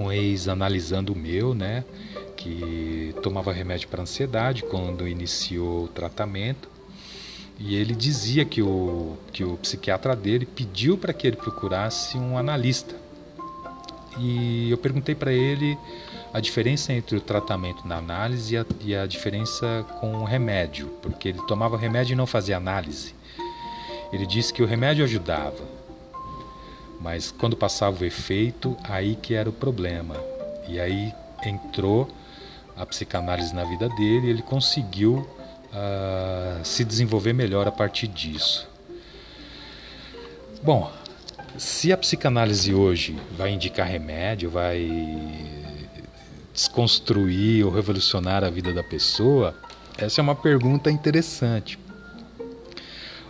um 0.00 0.12
ex 0.12 0.48
analisando 0.48 1.12
o 1.12 1.16
meu, 1.16 1.54
né, 1.54 1.84
que 2.36 3.12
tomava 3.20 3.52
remédio 3.52 3.88
para 3.88 4.02
ansiedade 4.02 4.62
quando 4.62 5.08
iniciou 5.08 5.84
o 5.84 5.88
tratamento. 5.88 6.70
E 7.58 7.74
ele 7.74 7.94
dizia 7.94 8.44
que 8.44 8.62
o, 8.62 9.18
que 9.32 9.42
o 9.42 9.56
psiquiatra 9.56 10.14
dele 10.14 10.46
pediu 10.46 10.96
para 10.96 11.12
que 11.12 11.26
ele 11.26 11.36
procurasse 11.36 12.16
um 12.16 12.38
analista. 12.38 12.94
E 14.18 14.70
eu 14.70 14.78
perguntei 14.78 15.16
para 15.16 15.32
ele 15.32 15.76
a 16.32 16.40
diferença 16.40 16.92
entre 16.92 17.16
o 17.16 17.20
tratamento 17.20 17.86
na 17.86 17.96
análise 17.96 18.54
e 18.54 18.58
a, 18.58 18.66
e 18.80 18.96
a 18.96 19.06
diferença 19.06 19.84
com 20.00 20.16
o 20.16 20.24
remédio, 20.24 20.88
porque 21.02 21.28
ele 21.28 21.42
tomava 21.46 21.76
remédio 21.76 22.12
e 22.12 22.16
não 22.16 22.26
fazia 22.26 22.56
análise. 22.56 23.14
Ele 24.12 24.26
disse 24.26 24.52
que 24.52 24.62
o 24.62 24.66
remédio 24.66 25.04
ajudava, 25.04 25.62
mas 27.00 27.30
quando 27.30 27.56
passava 27.56 28.02
o 28.02 28.06
efeito, 28.06 28.76
aí 28.84 29.16
que 29.16 29.34
era 29.34 29.48
o 29.48 29.52
problema. 29.52 30.16
E 30.66 30.80
aí 30.80 31.12
entrou 31.44 32.08
a 32.76 32.84
psicanálise 32.84 33.54
na 33.54 33.64
vida 33.64 33.88
dele 33.88 34.26
e 34.26 34.30
ele 34.30 34.42
conseguiu 34.42 35.28
uh, 35.72 36.64
se 36.64 36.84
desenvolver 36.84 37.32
melhor 37.32 37.66
a 37.66 37.72
partir 37.72 38.06
disso. 38.06 38.68
Bom, 40.62 40.90
se 41.56 41.92
a 41.92 41.96
psicanálise 41.96 42.74
hoje 42.74 43.16
vai 43.36 43.50
indicar 43.50 43.86
remédio, 43.86 44.50
vai 44.50 44.88
desconstruir 46.58 47.64
ou 47.64 47.70
revolucionar 47.70 48.42
a 48.42 48.50
vida 48.50 48.72
da 48.72 48.82
pessoa? 48.82 49.54
Essa 49.96 50.20
é 50.20 50.22
uma 50.22 50.34
pergunta 50.34 50.90
interessante. 50.90 51.78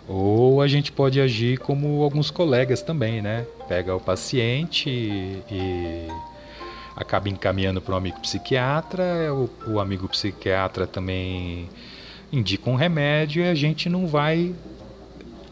Ou 0.07 0.63
a 0.63 0.67
gente 0.67 0.91
pode 0.91 1.21
agir 1.21 1.59
como 1.59 2.01
alguns 2.01 2.31
colegas 2.31 2.81
também, 2.81 3.21
né? 3.21 3.45
Pega 3.67 3.95
o 3.95 3.99
paciente 3.99 4.89
e 4.89 6.07
acaba 6.95 7.29
encaminhando 7.29 7.79
para 7.79 7.93
um 7.93 7.97
amigo 7.97 8.19
psiquiatra, 8.19 9.31
o, 9.31 9.47
o 9.67 9.79
amigo 9.79 10.09
psiquiatra 10.09 10.87
também 10.87 11.69
indica 12.33 12.67
um 12.67 12.75
remédio 12.75 13.43
e 13.43 13.47
a 13.47 13.53
gente 13.53 13.87
não 13.87 14.07
vai 14.07 14.55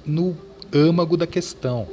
no 0.04 0.36
âmago 0.74 1.16
da 1.16 1.28
questão. 1.28 1.88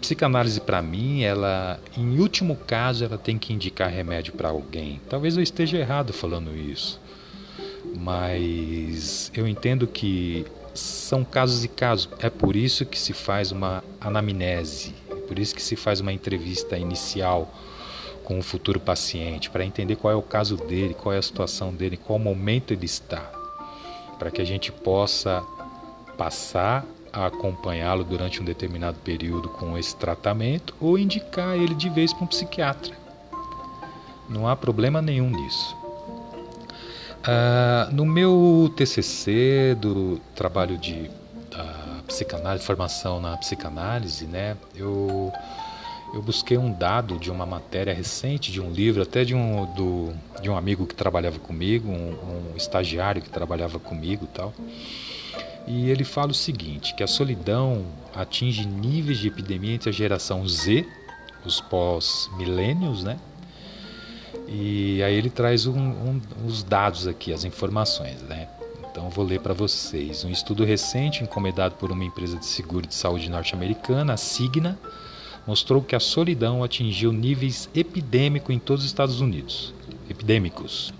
Psicanálise 0.00 0.60
para 0.60 0.80
mim, 0.80 1.22
ela, 1.22 1.78
em 1.96 2.18
último 2.18 2.56
caso, 2.56 3.04
ela 3.04 3.18
tem 3.18 3.38
que 3.38 3.52
indicar 3.52 3.90
remédio 3.90 4.32
para 4.32 4.48
alguém. 4.48 5.00
Talvez 5.08 5.36
eu 5.36 5.42
esteja 5.42 5.78
errado 5.78 6.12
falando 6.12 6.56
isso, 6.56 7.00
mas 7.96 9.30
eu 9.34 9.46
entendo 9.46 9.86
que 9.86 10.46
são 10.74 11.24
casos 11.24 11.64
e 11.64 11.68
casos. 11.68 12.08
É 12.20 12.30
por 12.30 12.56
isso 12.56 12.86
que 12.86 12.98
se 12.98 13.12
faz 13.12 13.50
uma 13.50 13.82
anamnese, 14.00 14.94
é 15.10 15.14
por 15.14 15.38
isso 15.38 15.54
que 15.54 15.62
se 15.62 15.76
faz 15.76 16.00
uma 16.00 16.12
entrevista 16.12 16.78
inicial 16.78 17.52
com 18.24 18.38
o 18.38 18.42
futuro 18.42 18.78
paciente 18.78 19.48
para 19.48 19.64
entender 19.64 19.96
qual 19.96 20.12
é 20.12 20.16
o 20.16 20.22
caso 20.22 20.56
dele, 20.56 20.94
qual 20.94 21.14
é 21.14 21.18
a 21.18 21.22
situação 21.22 21.72
dele, 21.72 21.96
qual 21.96 22.18
momento 22.18 22.72
ele 22.72 22.84
está, 22.84 23.22
para 24.18 24.30
que 24.30 24.40
a 24.40 24.44
gente 24.44 24.70
possa 24.70 25.42
passar 26.16 26.84
a 27.18 27.26
acompanhá-lo 27.26 28.04
durante 28.04 28.40
um 28.40 28.44
determinado 28.44 28.98
período 29.00 29.48
com 29.48 29.76
esse 29.76 29.94
tratamento 29.96 30.74
ou 30.80 30.98
indicar 30.98 31.56
ele 31.56 31.74
de 31.74 31.88
vez 31.88 32.12
para 32.12 32.24
um 32.24 32.26
psiquiatra. 32.26 32.96
Não 34.28 34.46
há 34.46 34.54
problema 34.54 35.00
nenhum 35.02 35.30
nisso. 35.30 35.76
Ah, 37.24 37.88
no 37.92 38.06
meu 38.06 38.72
TCC 38.76 39.76
do 39.80 40.20
trabalho 40.34 40.78
de 40.78 41.10
psicanálise, 42.08 42.64
formação 42.64 43.20
na 43.20 43.36
psicanálise, 43.36 44.24
né, 44.24 44.56
eu, 44.74 45.30
eu 46.14 46.22
busquei 46.22 46.56
um 46.56 46.72
dado 46.72 47.18
de 47.18 47.30
uma 47.30 47.46
matéria 47.46 47.92
recente, 47.92 48.50
de 48.50 48.60
um 48.60 48.70
livro, 48.70 49.02
até 49.02 49.24
de 49.24 49.34
um, 49.34 49.66
do, 49.74 50.12
de 50.40 50.50
um 50.50 50.56
amigo 50.56 50.86
que 50.86 50.94
trabalhava 50.94 51.38
comigo, 51.38 51.88
um, 51.88 52.52
um 52.52 52.56
estagiário 52.56 53.22
que 53.22 53.28
trabalhava 53.28 53.78
comigo 53.78 54.26
tal. 54.26 54.52
E 55.68 55.90
ele 55.90 56.02
fala 56.02 56.30
o 56.30 56.34
seguinte, 56.34 56.94
que 56.94 57.02
a 57.02 57.06
solidão 57.06 57.84
atinge 58.14 58.66
níveis 58.66 59.18
de 59.18 59.28
epidemia 59.28 59.74
entre 59.74 59.90
a 59.90 59.92
geração 59.92 60.48
Z, 60.48 60.86
os 61.44 61.60
pós-milênios, 61.60 63.04
né? 63.04 63.18
E 64.46 65.02
aí 65.02 65.14
ele 65.14 65.28
traz 65.28 65.66
um, 65.66 65.78
um, 65.78 66.20
os 66.46 66.62
dados 66.62 67.06
aqui, 67.06 67.34
as 67.34 67.44
informações, 67.44 68.22
né? 68.22 68.48
Então 68.90 69.10
vou 69.10 69.26
ler 69.26 69.40
para 69.40 69.52
vocês. 69.52 70.24
Um 70.24 70.30
estudo 70.30 70.64
recente 70.64 71.22
encomendado 71.22 71.74
por 71.74 71.92
uma 71.92 72.02
empresa 72.02 72.38
de 72.38 72.46
seguro 72.46 72.86
de 72.86 72.94
saúde 72.94 73.28
norte-americana, 73.28 74.14
a 74.14 74.16
Cigna, 74.16 74.78
mostrou 75.46 75.82
que 75.82 75.94
a 75.94 76.00
solidão 76.00 76.64
atingiu 76.64 77.12
níveis 77.12 77.68
epidêmicos 77.74 78.54
em 78.54 78.58
todos 78.58 78.84
os 78.84 78.90
Estados 78.90 79.20
Unidos. 79.20 79.74
Epidêmicos. 80.08 80.94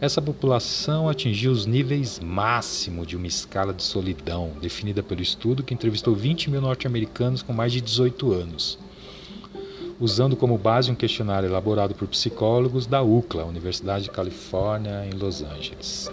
Essa 0.00 0.22
população 0.22 1.10
atingiu 1.10 1.52
os 1.52 1.66
níveis 1.66 2.18
máximos 2.18 3.06
de 3.06 3.18
uma 3.18 3.26
escala 3.26 3.74
de 3.74 3.82
solidão, 3.82 4.52
definida 4.58 5.02
pelo 5.02 5.20
estudo 5.20 5.62
que 5.62 5.74
entrevistou 5.74 6.14
20 6.14 6.48
mil 6.48 6.62
norte-americanos 6.62 7.42
com 7.42 7.52
mais 7.52 7.70
de 7.70 7.82
18 7.82 8.32
anos, 8.32 8.78
usando 10.00 10.36
como 10.36 10.56
base 10.56 10.90
um 10.90 10.94
questionário 10.94 11.50
elaborado 11.50 11.94
por 11.94 12.08
psicólogos 12.08 12.86
da 12.86 13.02
UCLA, 13.02 13.44
Universidade 13.44 14.04
de 14.04 14.10
Califórnia, 14.10 15.04
em 15.04 15.18
Los 15.18 15.42
Angeles. 15.42 16.10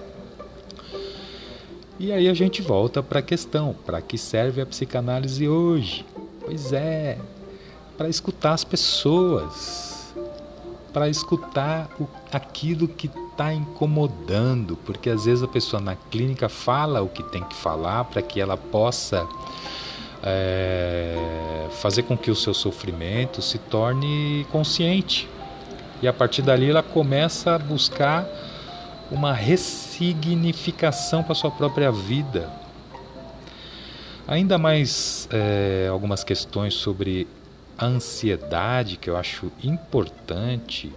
E 1.97 2.11
aí 2.11 2.27
a 2.27 2.33
gente 2.33 2.61
volta 2.61 3.01
para 3.01 3.19
a 3.19 3.23
questão: 3.23 3.73
para 3.85 4.01
que 4.01 4.17
serve 4.17 4.59
a 4.59 4.65
psicanálise 4.65 5.47
hoje? 5.47 6.05
Pois 6.41 6.73
é, 6.73 7.17
para 7.97 8.09
escutar 8.09 8.51
as 8.51 8.65
pessoas, 8.65 10.13
para 10.91 11.07
escutar 11.07 11.89
aquilo 12.33 12.85
que 12.85 13.09
está 13.37 13.53
incomodando, 13.53 14.75
porque 14.77 15.11
às 15.11 15.25
vezes 15.25 15.43
a 15.43 15.47
pessoa 15.47 15.79
na 15.79 15.95
clínica 15.95 16.49
fala 16.49 17.03
o 17.03 17.07
que 17.07 17.21
tem 17.21 17.43
que 17.43 17.53
falar 17.53 18.05
para 18.05 18.19
que 18.19 18.41
ela 18.41 18.57
possa 18.57 19.27
é, 20.23 21.67
fazer 21.79 22.01
com 22.01 22.17
que 22.17 22.31
o 22.31 22.35
seu 22.35 22.55
sofrimento 22.55 23.39
se 23.39 23.59
torne 23.59 24.43
consciente. 24.51 25.29
E 26.01 26.07
a 26.07 26.13
partir 26.13 26.41
dali 26.41 26.71
ela 26.71 26.81
começa 26.81 27.53
a 27.53 27.59
buscar 27.59 28.27
uma 29.11 29.33
ressignificação 29.33 31.21
para 31.21 31.35
sua 31.35 31.51
própria 31.51 31.91
vida. 31.91 32.51
Ainda 34.27 34.57
mais 34.57 35.29
é, 35.31 35.87
algumas 35.91 36.23
questões 36.23 36.73
sobre 36.73 37.27
a 37.77 37.85
ansiedade 37.85 38.97
que 38.97 39.07
eu 39.07 39.15
acho 39.15 39.51
importante 39.63 40.91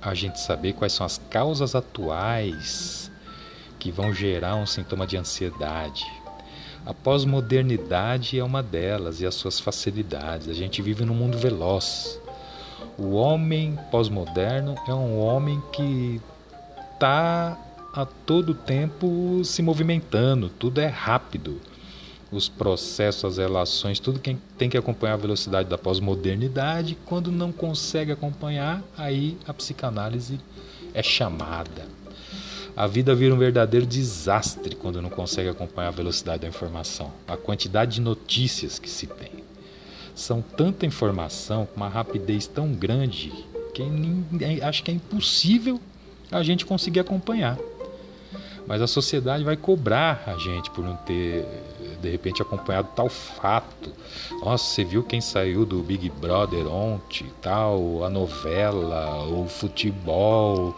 a 0.00 0.14
gente 0.14 0.40
saber 0.40 0.72
quais 0.74 0.92
são 0.92 1.04
as 1.04 1.18
causas 1.30 1.74
atuais 1.74 3.10
que 3.78 3.90
vão 3.90 4.12
gerar 4.12 4.56
um 4.56 4.66
sintoma 4.66 5.06
de 5.06 5.16
ansiedade. 5.16 6.04
A 6.86 6.94
pós-modernidade 6.94 8.38
é 8.38 8.44
uma 8.44 8.62
delas 8.62 9.20
e 9.20 9.26
as 9.26 9.34
suas 9.34 9.60
facilidades. 9.60 10.48
A 10.48 10.54
gente 10.54 10.80
vive 10.80 11.04
num 11.04 11.14
mundo 11.14 11.36
veloz. 11.36 12.20
O 12.96 13.10
homem 13.12 13.78
pós-moderno 13.90 14.74
é 14.86 14.94
um 14.94 15.18
homem 15.18 15.62
que 15.72 16.20
está 16.94 17.58
a 17.92 18.04
todo 18.04 18.54
tempo 18.54 19.42
se 19.44 19.62
movimentando, 19.62 20.48
tudo 20.48 20.80
é 20.80 20.86
rápido. 20.86 21.60
Os 22.30 22.48
processos, 22.48 23.24
as 23.24 23.38
relações, 23.38 23.98
tudo 23.98 24.20
quem 24.20 24.40
tem 24.58 24.68
que 24.68 24.76
acompanhar 24.76 25.14
a 25.14 25.16
velocidade 25.16 25.68
da 25.68 25.78
pós-modernidade. 25.78 26.96
Quando 27.06 27.32
não 27.32 27.50
consegue 27.50 28.12
acompanhar, 28.12 28.82
aí 28.96 29.38
a 29.46 29.54
psicanálise 29.54 30.38
é 30.92 31.02
chamada. 31.02 31.86
A 32.76 32.86
vida 32.86 33.14
vira 33.14 33.34
um 33.34 33.38
verdadeiro 33.38 33.84
desastre 33.84 34.76
quando 34.76 35.02
não 35.02 35.10
consegue 35.10 35.48
acompanhar 35.48 35.88
a 35.88 35.92
velocidade 35.92 36.42
da 36.42 36.48
informação, 36.48 37.10
a 37.26 37.36
quantidade 37.36 37.96
de 37.96 38.00
notícias 38.00 38.78
que 38.78 38.88
se 38.88 39.06
tem. 39.06 39.32
São 40.14 40.40
tanta 40.40 40.86
informação 40.86 41.66
com 41.66 41.76
uma 41.76 41.88
rapidez 41.88 42.46
tão 42.46 42.72
grande 42.72 43.32
que 43.74 43.82
nem, 43.82 44.62
acho 44.62 44.82
que 44.82 44.90
é 44.90 44.94
impossível 44.94 45.80
a 46.30 46.42
gente 46.42 46.66
conseguir 46.66 47.00
acompanhar. 47.00 47.58
Mas 48.66 48.82
a 48.82 48.86
sociedade 48.86 49.42
vai 49.42 49.56
cobrar 49.56 50.22
a 50.26 50.36
gente 50.36 50.70
por 50.70 50.84
não 50.84 50.94
ter, 50.96 51.46
de 52.00 52.10
repente, 52.10 52.42
acompanhado 52.42 52.88
tal 52.94 53.08
fato. 53.08 53.92
Nossa, 54.42 54.64
você 54.64 54.84
viu 54.84 55.02
quem 55.02 55.20
saiu 55.20 55.64
do 55.64 55.82
Big 55.82 56.10
Brother 56.10 56.66
ontem, 56.66 57.26
tal, 57.42 58.04
a 58.04 58.10
novela, 58.10 59.24
o 59.26 59.48
futebol, 59.48 60.76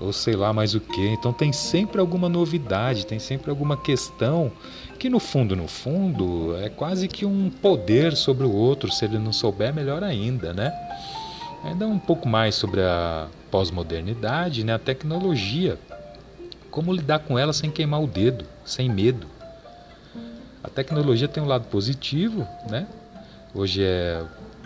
ou 0.00 0.12
sei 0.12 0.34
lá 0.34 0.52
mais 0.52 0.74
o 0.74 0.80
que. 0.80 1.06
Então 1.08 1.32
tem 1.32 1.52
sempre 1.52 2.00
alguma 2.00 2.28
novidade, 2.28 3.06
tem 3.06 3.18
sempre 3.18 3.50
alguma 3.50 3.76
questão 3.76 4.52
que 4.98 5.08
no 5.08 5.20
fundo, 5.20 5.54
no 5.54 5.68
fundo, 5.68 6.56
é 6.58 6.68
quase 6.68 7.06
que 7.08 7.26
um 7.26 7.50
poder 7.50 8.16
sobre 8.16 8.46
o 8.46 8.52
outro. 8.52 8.90
Se 8.90 9.04
ele 9.04 9.18
não 9.18 9.32
souber, 9.32 9.74
melhor 9.74 10.02
ainda, 10.02 10.52
né? 10.52 10.72
Ainda 11.64 11.86
um 11.86 11.98
pouco 11.98 12.28
mais 12.28 12.54
sobre 12.54 12.80
a 12.80 13.28
pós-modernidade, 13.50 14.64
né? 14.64 14.74
A 14.74 14.78
tecnologia 14.78 15.78
como 16.76 16.92
lidar 16.92 17.20
com 17.20 17.38
ela 17.38 17.54
sem 17.54 17.70
queimar 17.70 18.02
o 18.02 18.06
dedo, 18.06 18.44
sem 18.62 18.86
medo. 18.86 19.26
A 20.66 20.70
tecnologia 20.70 21.28
tem 21.28 21.40
um 21.40 21.46
lado 21.46 21.68
positivo, 21.68 22.46
né? 22.68 22.88
Hoje 23.54 23.84
é 23.84 24.24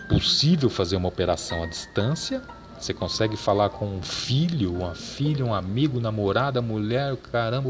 possível 0.09 0.67
fazer 0.67 0.95
uma 0.95 1.07
operação 1.07 1.61
à 1.61 1.67
distância. 1.67 2.41
Você 2.79 2.91
consegue 2.91 3.37
falar 3.37 3.69
com 3.69 3.85
um 3.85 4.01
filho, 4.01 4.73
uma 4.73 4.95
filha, 4.95 5.45
um 5.45 5.53
amigo, 5.53 5.99
namorada, 5.99 6.59
mulher, 6.59 7.15
caramba, 7.31 7.69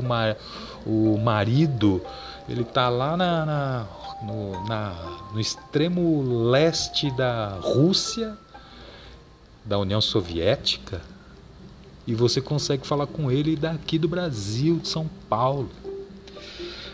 o 0.86 1.18
marido, 1.18 2.02
ele 2.48 2.62
está 2.62 2.88
lá 2.88 3.18
na, 3.18 3.46
na, 3.46 3.88
no, 4.24 4.66
na, 4.66 4.94
no 5.34 5.40
extremo 5.40 6.50
leste 6.50 7.12
da 7.12 7.60
Rússia, 7.62 8.38
da 9.66 9.78
União 9.78 10.00
Soviética, 10.00 11.02
e 12.08 12.16
você 12.16 12.40
consegue 12.40 12.88
falar 12.88 13.08
com 13.08 13.30
ele 13.30 13.58
daqui 13.58 14.00
do 14.00 14.08
Brasil, 14.08 14.80
de 14.80 14.88
São 14.88 15.10
Paulo. 15.30 15.70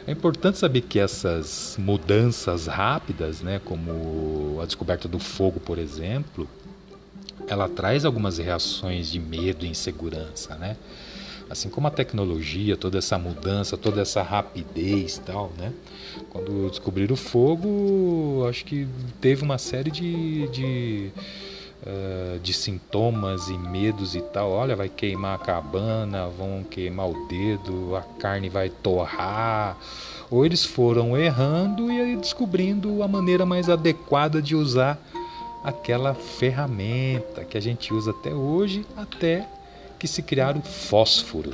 É 0.07 0.11
importante 0.13 0.57
saber 0.57 0.81
que 0.81 0.99
essas 0.99 1.75
mudanças 1.77 2.65
rápidas, 2.65 3.41
né, 3.41 3.59
como 3.65 4.57
a 4.61 4.65
descoberta 4.65 5.05
do 5.05 5.19
fogo, 5.19 5.59
por 5.59 5.77
exemplo, 5.77 6.47
ela 7.45 7.67
traz 7.67 8.05
algumas 8.05 8.37
reações 8.37 9.11
de 9.11 9.19
medo 9.19 9.65
e 9.65 9.69
insegurança, 9.69 10.55
né? 10.55 10.77
Assim 11.49 11.69
como 11.69 11.87
a 11.87 11.91
tecnologia, 11.91 12.77
toda 12.77 12.97
essa 12.97 13.19
mudança, 13.19 13.75
toda 13.75 14.01
essa 14.01 14.21
rapidez, 14.21 15.17
tal, 15.25 15.51
né? 15.57 15.73
Quando 16.29 16.69
descobriram 16.69 17.13
o 17.13 17.17
fogo, 17.17 18.45
acho 18.49 18.63
que 18.63 18.87
teve 19.19 19.43
uma 19.43 19.57
série 19.57 19.91
de, 19.91 20.47
de 20.47 21.11
uh, 21.83 22.39
de 22.39 22.53
sintomas 22.53 23.47
e 23.49 23.57
medos 23.57 24.15
e 24.15 24.21
tal. 24.21 24.51
Olha, 24.51 24.75
vai 24.75 24.89
queimar 24.89 25.35
a 25.35 25.43
cabana, 25.43 26.27
vão 26.27 26.63
queimar 26.63 27.09
o 27.09 27.27
dedo, 27.27 27.95
a 27.95 28.01
carne 28.19 28.49
vai 28.49 28.69
torrar. 28.69 29.77
Ou 30.29 30.45
eles 30.45 30.65
foram 30.65 31.17
errando 31.17 31.91
e 31.91 32.15
descobrindo 32.15 33.01
a 33.01 33.07
maneira 33.07 33.45
mais 33.45 33.69
adequada 33.69 34.41
de 34.41 34.55
usar 34.55 34.99
aquela 35.63 36.13
ferramenta 36.13 37.43
que 37.43 37.57
a 37.57 37.61
gente 37.61 37.93
usa 37.93 38.11
até 38.11 38.33
hoje, 38.33 38.85
até 38.95 39.47
que 39.99 40.07
se 40.07 40.21
criar 40.21 40.55
o 40.55 40.61
fósforo. 40.61 41.53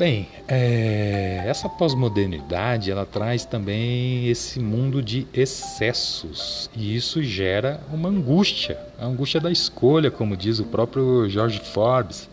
Bem, 0.00 0.26
é, 0.48 1.42
essa 1.44 1.68
pós-modernidade 1.68 2.90
ela 2.90 3.04
traz 3.04 3.44
também 3.44 4.26
esse 4.30 4.58
mundo 4.58 5.02
de 5.02 5.26
excessos 5.30 6.70
e 6.74 6.96
isso 6.96 7.22
gera 7.22 7.82
uma 7.92 8.08
angústia, 8.08 8.78
a 8.98 9.04
angústia 9.04 9.38
da 9.38 9.50
escolha, 9.50 10.10
como 10.10 10.38
diz 10.38 10.58
o 10.58 10.64
próprio 10.64 11.28
George 11.28 11.60
Forbes. 11.60 12.30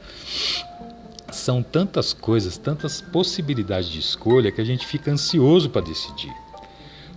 São 1.29 1.61
tantas 1.61 2.13
coisas, 2.13 2.57
tantas 2.57 3.01
possibilidades 3.01 3.89
de 3.89 3.99
escolha 3.99 4.49
que 4.49 4.61
a 4.61 4.65
gente 4.65 4.87
fica 4.87 5.11
ansioso 5.11 5.69
para 5.69 5.81
decidir. 5.81 6.33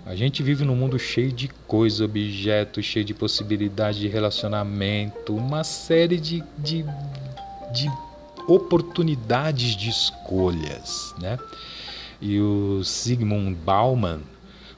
A 0.05 0.17
gente 0.17 0.43
vive 0.43 0.65
num 0.65 0.75
mundo 0.75 0.99
cheio 0.99 1.31
de 1.31 1.47
coisas, 1.69 2.01
objetos, 2.01 2.85
cheio 2.85 3.05
de 3.05 3.15
possibilidades 3.15 4.01
de 4.01 4.09
relacionamento, 4.09 5.33
uma 5.33 5.63
série 5.63 6.19
de, 6.19 6.43
de, 6.59 6.85
de 7.73 7.89
oportunidades 8.51 9.77
de 9.77 9.89
escolhas, 9.89 11.15
né? 11.21 11.39
E 12.21 12.41
o 12.41 12.83
Sigmund 12.85 13.55
Bauman 13.55 14.21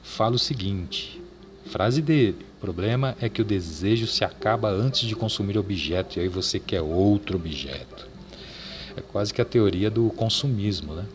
fala 0.01 0.35
o 0.35 0.39
seguinte, 0.39 1.21
frase 1.65 2.01
dele: 2.01 2.45
o 2.57 2.61
problema 2.61 3.15
é 3.19 3.27
que 3.27 3.41
o 3.41 3.45
desejo 3.45 4.07
se 4.07 4.23
acaba 4.23 4.69
antes 4.69 5.07
de 5.07 5.15
consumir 5.15 5.57
objeto 5.57 6.17
e 6.17 6.21
aí 6.21 6.27
você 6.27 6.59
quer 6.59 6.81
outro 6.81 7.35
objeto. 7.37 8.07
É 8.95 9.01
quase 9.01 9.33
que 9.33 9.41
a 9.41 9.45
teoria 9.45 9.89
do 9.89 10.09
consumismo, 10.11 10.93
né? 10.93 11.05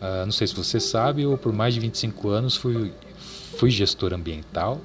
Ah, 0.00 0.24
não 0.24 0.32
sei 0.32 0.46
se 0.46 0.54
você 0.54 0.80
sabe, 0.80 1.22
eu 1.22 1.36
por 1.36 1.52
mais 1.52 1.74
de 1.74 1.80
25 1.80 2.28
anos 2.30 2.56
fui, 2.56 2.90
fui 3.58 3.70
gestor 3.70 4.14
ambiental 4.14 4.80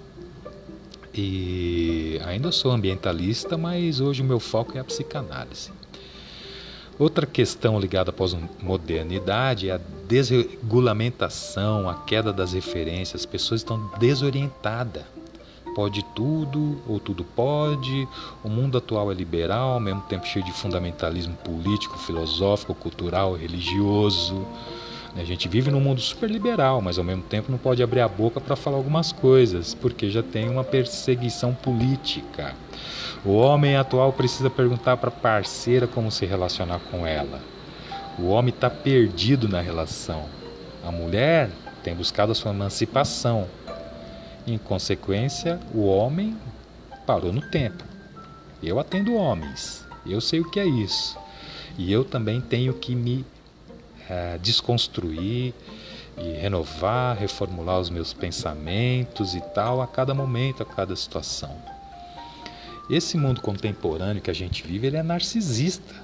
e 1.13 2.19
ainda 2.25 2.51
sou 2.51 2.71
ambientalista, 2.71 3.57
mas 3.57 4.01
hoje 4.01 4.21
o 4.21 4.25
meu 4.25 4.39
foco 4.39 4.77
é 4.77 4.81
a 4.81 4.83
psicanálise. 4.83 5.71
Outra 6.97 7.25
questão 7.25 7.77
ligada 7.77 8.09
à 8.09 8.13
pós-modernidade 8.13 9.69
é 9.69 9.73
a 9.73 9.79
desregulamentação, 10.07 11.89
a 11.89 11.95
queda 11.95 12.31
das 12.31 12.53
referências. 12.53 13.21
As 13.21 13.25
pessoas 13.25 13.61
estão 13.61 13.91
desorientadas. 13.99 15.03
Pode 15.75 16.05
tudo, 16.15 16.81
ou 16.87 16.97
tudo 17.01 17.25
pode. 17.25 18.07
O 18.41 18.47
mundo 18.47 18.77
atual 18.77 19.11
é 19.11 19.13
liberal, 19.13 19.71
ao 19.71 19.79
mesmo 19.79 20.01
tempo 20.03 20.25
cheio 20.25 20.45
de 20.45 20.53
fundamentalismo 20.53 21.35
político, 21.35 21.97
filosófico, 21.97 22.73
cultural, 22.73 23.33
religioso. 23.33 24.47
A 25.15 25.23
gente 25.23 25.47
vive 25.47 25.71
num 25.71 25.79
mundo 25.79 26.01
super 26.01 26.29
liberal, 26.29 26.81
mas 26.81 26.97
ao 26.97 27.03
mesmo 27.03 27.23
tempo 27.23 27.49
não 27.49 27.57
pode 27.57 27.81
abrir 27.81 28.01
a 28.01 28.07
boca 28.07 28.41
para 28.41 28.55
falar 28.55 28.75
algumas 28.75 29.13
coisas, 29.13 29.73
porque 29.73 30.09
já 30.09 30.21
tem 30.21 30.49
uma 30.49 30.63
perseguição 30.63 31.53
política. 31.53 32.53
O 33.23 33.31
homem 33.31 33.77
atual 33.77 34.11
precisa 34.11 34.49
perguntar 34.49 34.97
para 34.97 35.07
a 35.07 35.11
parceira 35.11 35.87
como 35.87 36.11
se 36.11 36.25
relacionar 36.25 36.79
com 36.91 37.07
ela. 37.07 37.39
O 38.19 38.27
homem 38.27 38.53
está 38.53 38.69
perdido 38.69 39.47
na 39.47 39.61
relação. 39.61 40.25
A 40.83 40.91
mulher 40.91 41.49
tem 41.81 41.95
buscado 41.95 42.33
a 42.33 42.35
sua 42.35 42.51
emancipação. 42.51 43.47
Em 44.45 44.57
consequência, 44.57 45.59
o 45.73 45.85
homem 45.85 46.35
parou 47.07 47.31
no 47.31 47.41
tempo. 47.41 47.85
Eu 48.61 48.79
atendo 48.79 49.15
homens, 49.15 49.87
eu 50.05 50.19
sei 50.19 50.41
o 50.41 50.51
que 50.51 50.59
é 50.59 50.65
isso. 50.65 51.17
E 51.77 51.91
eu 51.91 52.03
também 52.03 52.41
tenho 52.41 52.73
que 52.73 52.93
me 52.93 53.25
é, 54.09 54.37
desconstruir 54.37 55.53
e 56.17 56.31
renovar, 56.33 57.17
reformular 57.17 57.79
os 57.79 57.89
meus 57.89 58.13
pensamentos 58.13 59.35
e 59.35 59.41
tal 59.41 59.81
a 59.81 59.87
cada 59.87 60.13
momento, 60.13 60.63
a 60.63 60.65
cada 60.65 60.95
situação. 60.95 61.55
Esse 62.89 63.17
mundo 63.17 63.41
contemporâneo 63.41 64.21
que 64.21 64.29
a 64.29 64.35
gente 64.35 64.65
vive, 64.65 64.87
ele 64.87 64.97
é 64.97 65.03
narcisista. 65.03 65.95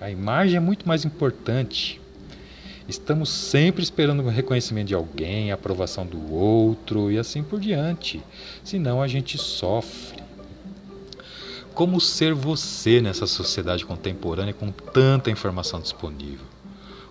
A 0.00 0.10
imagem 0.10 0.56
é 0.56 0.60
muito 0.60 0.86
mais 0.86 1.04
importante. 1.04 2.00
Estamos 2.86 3.28
sempre 3.28 3.82
esperando 3.82 4.22
o 4.22 4.28
reconhecimento 4.28 4.88
de 4.88 4.94
alguém, 4.94 5.50
a 5.50 5.54
aprovação 5.54 6.06
do 6.06 6.32
outro 6.32 7.10
e 7.10 7.18
assim 7.18 7.42
por 7.42 7.58
diante. 7.58 8.22
Senão 8.62 9.02
a 9.02 9.08
gente 9.08 9.36
sofre. 9.36 10.22
Como 11.74 12.00
ser 12.00 12.34
você 12.34 13.00
nessa 13.00 13.26
sociedade 13.26 13.84
contemporânea 13.84 14.54
com 14.54 14.70
tanta 14.70 15.30
informação 15.30 15.80
disponível? 15.80 16.46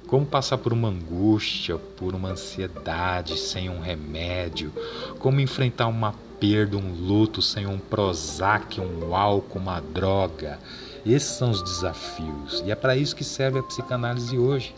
Como 0.08 0.26
passar 0.26 0.58
por 0.58 0.72
uma 0.72 0.88
angústia, 0.88 1.78
por 1.78 2.16
uma 2.16 2.30
ansiedade 2.30 3.38
sem 3.38 3.70
um 3.70 3.82
remédio? 3.82 4.72
Como 5.20 5.42
enfrentar 5.42 5.88
uma 5.88 6.16
perda, 6.40 6.78
um 6.78 6.94
luto 6.94 7.42
sem 7.42 7.68
um 7.68 7.78
Prozac, 7.78 8.80
um 8.80 9.14
álcool, 9.14 9.60
uma 9.60 9.82
droga? 9.82 10.60
Esses 11.06 11.38
são 11.38 11.52
os 11.52 11.62
desafios. 11.62 12.64
E 12.66 12.72
é 12.72 12.76
para 12.76 12.96
isso 12.96 13.14
que 13.14 13.24
serve 13.24 13.60
a 13.60 13.64
psicanálise 13.64 14.38
hoje 14.38 14.74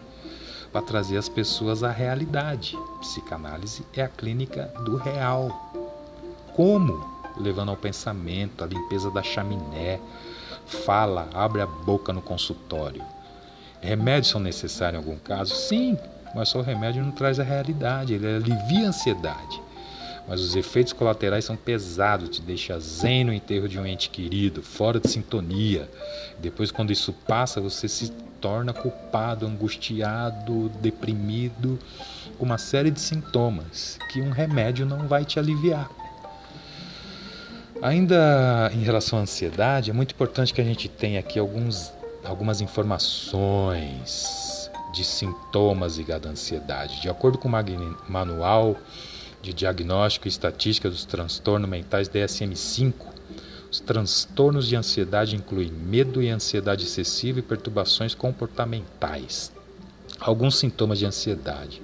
para 0.72 0.82
trazer 0.82 1.18
as 1.18 1.30
pessoas 1.30 1.84
à 1.84 1.92
realidade. 1.92 2.76
Psicanálise 3.00 3.86
é 3.94 4.02
a 4.02 4.10
clínica 4.10 4.74
do 4.84 4.96
real. 4.96 5.72
Como? 6.56 7.08
Levando 7.38 7.70
ao 7.70 7.78
pensamento, 7.78 8.64
a 8.64 8.68
limpeza 8.68 9.12
da 9.12 9.22
chaminé, 9.22 10.00
fala, 10.66 11.30
abre 11.34 11.62
a 11.62 11.68
boca 11.68 12.12
no 12.12 12.22
consultório. 12.22 13.04
Remédios 13.82 14.28
são 14.28 14.42
necessários 14.42 15.02
em 15.02 15.06
algum 15.06 15.20
caso? 15.20 15.56
Sim, 15.56 15.98
mas 16.36 16.50
só 16.50 16.60
o 16.60 16.64
remédio 16.64 17.04
não 17.04 17.12
traz 17.12 17.40
a 17.40 17.44
realidade, 17.44 18.14
ele 18.14 18.28
alivia 18.28 18.86
a 18.86 18.90
ansiedade. 18.90 19.62
Mas 20.28 20.42
os 20.42 20.56
efeitos 20.56 20.94
colaterais 20.94 21.46
são 21.46 21.56
pesados, 21.56 22.30
te 22.30 22.42
deixa 22.42 22.80
zen 22.80 23.24
no 23.24 23.34
enterro 23.34 23.68
de 23.68 23.80
um 23.80 23.86
ente 23.86 24.10
querido, 24.10 24.62
fora 24.62 25.00
de 25.00 25.10
sintonia. 25.10 25.90
Depois, 26.38 26.70
quando 26.70 26.92
isso 26.92 27.12
passa, 27.12 27.60
você 27.60 27.88
se 27.88 28.12
torna 28.40 28.72
culpado, 28.72 29.48
angustiado, 29.48 30.70
deprimido, 30.82 31.80
com 32.38 32.46
uma 32.46 32.58
série 32.58 32.92
de 32.92 33.00
sintomas 33.00 33.98
que 34.12 34.22
um 34.22 34.30
remédio 34.30 34.86
não 34.86 35.08
vai 35.08 35.26
te 35.26 35.40
aliviar. 35.40 35.90
Ainda 37.82 38.70
em 38.74 38.84
relação 38.84 39.20
à 39.20 39.22
ansiedade, 39.22 39.90
é 39.90 39.94
muito 39.94 40.14
importante 40.14 40.54
que 40.54 40.60
a 40.60 40.64
gente 40.64 40.90
tenha 40.90 41.20
aqui 41.20 41.40
alguns, 41.40 41.92
algumas 42.30 42.62
informações 42.62 44.70
de 44.94 45.04
sintomas 45.04 45.98
ligados 45.98 46.28
à 46.28 46.32
ansiedade. 46.32 47.02
De 47.02 47.10
acordo 47.10 47.38
com 47.38 47.48
o 47.48 47.52
Manual 48.08 48.78
de 49.42 49.54
Diagnóstico 49.54 50.28
e 50.28 50.30
Estatística 50.30 50.90
dos 50.90 51.06
Transtornos 51.06 51.70
Mentais 51.70 52.08
DSM-5, 52.08 52.94
os 53.72 53.80
transtornos 53.80 54.68
de 54.68 54.76
ansiedade 54.76 55.36
incluem 55.36 55.72
medo 55.72 56.22
e 56.22 56.30
ansiedade 56.30 56.86
excessiva 56.86 57.40
e 57.40 57.44
perturbações 57.44 58.16
comportamentais. 58.16 59.52
Alguns 60.20 60.58
sintomas 60.58 61.00
de 61.00 61.06
ansiedade: 61.06 61.82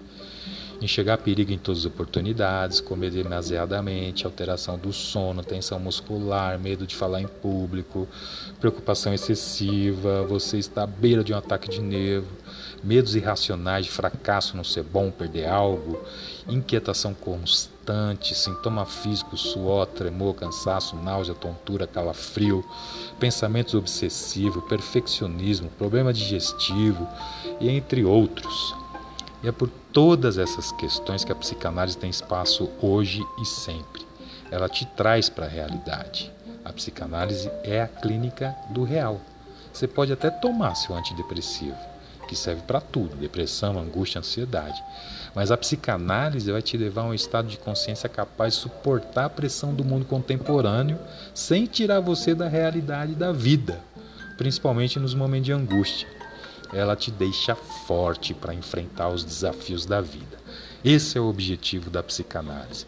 enxergar 0.81 1.17
perigo 1.17 1.51
em 1.51 1.57
todas 1.57 1.81
as 1.81 1.85
oportunidades, 1.85 2.81
comer 2.81 3.11
demasiadamente, 3.11 4.25
alteração 4.25 4.77
do 4.77 4.91
sono, 4.91 5.43
tensão 5.43 5.79
muscular, 5.79 6.59
medo 6.59 6.85
de 6.85 6.95
falar 6.95 7.21
em 7.21 7.27
público, 7.27 8.07
preocupação 8.59 9.13
excessiva, 9.13 10.23
você 10.23 10.57
está 10.57 10.83
à 10.83 10.88
beira 10.88 11.23
de 11.23 11.33
um 11.33 11.38
ataque 11.38 11.69
de 11.69 11.81
nervo, 11.81 12.27
medos 12.83 13.15
irracionais 13.15 13.85
de 13.85 13.91
fracasso, 13.91 14.55
não 14.55 14.63
ser 14.63 14.83
bom, 14.83 15.09
perder 15.09 15.47
algo, 15.47 15.99
inquietação 16.47 17.13
constante, 17.13 18.35
sintoma 18.35 18.85
físico, 18.85 19.35
suor, 19.35 19.88
tremor, 19.88 20.35
cansaço, 20.35 20.95
náusea, 20.95 21.33
tontura, 21.33 21.88
calafrio, 21.88 22.63
pensamentos 23.19 23.73
obsessivos, 23.73 24.63
perfeccionismo, 24.65 25.69
problema 25.77 26.13
digestivo 26.13 27.07
e 27.59 27.69
entre 27.69 28.03
outros. 28.03 28.84
E 29.43 29.47
é 29.47 29.51
por 29.51 29.69
todas 29.91 30.37
essas 30.37 30.71
questões 30.71 31.23
que 31.23 31.31
a 31.31 31.35
psicanálise 31.35 31.97
tem 31.97 32.09
espaço 32.09 32.69
hoje 32.81 33.21
e 33.41 33.45
sempre. 33.45 34.05
Ela 34.51 34.69
te 34.69 34.85
traz 34.85 35.29
para 35.29 35.45
a 35.45 35.49
realidade. 35.49 36.31
A 36.63 36.73
psicanálise 36.73 37.49
é 37.63 37.81
a 37.81 37.87
clínica 37.87 38.55
do 38.71 38.83
real. 38.83 39.21
Você 39.71 39.87
pode 39.87 40.11
até 40.11 40.29
tomar 40.29 40.75
seu 40.75 40.95
antidepressivo, 40.95 41.77
que 42.27 42.35
serve 42.35 42.61
para 42.63 42.81
tudo: 42.81 43.15
depressão, 43.15 43.77
angústia, 43.77 44.19
ansiedade. 44.19 44.81
Mas 45.35 45.51
a 45.51 45.57
psicanálise 45.57 46.51
vai 46.51 46.61
te 46.61 46.77
levar 46.77 47.01
a 47.01 47.05
um 47.05 47.13
estado 47.13 47.47
de 47.47 47.57
consciência 47.57 48.07
capaz 48.07 48.55
de 48.55 48.61
suportar 48.61 49.25
a 49.25 49.29
pressão 49.29 49.73
do 49.73 49.83
mundo 49.83 50.05
contemporâneo 50.05 50.97
sem 51.33 51.65
tirar 51.65 51.99
você 51.99 52.33
da 52.33 52.47
realidade 52.47 53.13
da 53.13 53.31
vida, 53.31 53.79
principalmente 54.37 54.97
nos 54.97 55.13
momentos 55.13 55.45
de 55.45 55.51
angústia 55.51 56.07
ela 56.73 56.95
te 56.95 57.12
deixa 57.12 57.56
forte 57.56 58.34
para 58.34 58.54
enfrentar 58.54 59.10
os 59.10 59.23
desafios 59.23 59.86
da 59.86 60.01
vida. 60.01 60.38
Esse 60.84 61.17
é 61.17 61.21
o 61.21 61.28
objetivo 61.28 61.89
da 61.89 62.04
psicanálise. 62.04 62.86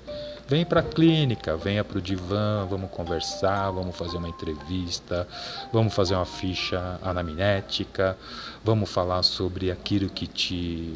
Vem 0.48 0.64
para 0.64 0.80
a 0.80 0.84
clínica, 0.84 1.58
venha 1.58 1.84
para 1.84 1.98
o 1.98 2.02
divã, 2.02 2.66
vamos 2.70 2.90
conversar, 2.90 3.70
vamos 3.72 3.96
fazer 3.98 4.16
uma 4.16 4.30
entrevista, 4.30 5.28
vamos 5.74 5.94
fazer 5.94 6.16
uma 6.16 6.26
ficha 6.26 6.98
anamnética, 7.02 8.18
vamos 8.64 8.90
falar 8.90 9.24
sobre 9.24 9.72
aquilo 9.72 10.10
que 10.10 10.26
te 10.26 10.94